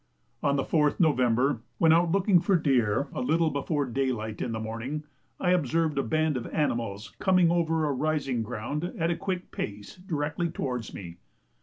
On 0.41 0.55
the 0.55 0.63
4th 0.63 0.99
November, 0.99 1.61
when 1.77 1.93
out 1.93 2.11
looking 2.11 2.39
for 2.39 2.55
deer 2.55 3.07
a 3.13 3.21
little 3.21 3.51
before 3.51 3.85
day 3.85 4.11
light 4.11 4.41
in 4.41 4.51
the 4.51 4.59
morning, 4.59 5.03
I 5.39 5.51
observed 5.51 5.99
a 5.99 6.01
band 6.01 6.37
of 6.37 6.47
animals 6.47 7.13
coming 7.19 7.51
over 7.51 7.85
a 7.87 7.91
rising 7.93 8.41
ground 8.41 8.83
at 8.97 9.11
a 9.11 9.15
quick 9.15 9.51
pace 9.51 9.97
directly 9.97 10.49
towards 10.49 10.91
me. 10.91 11.17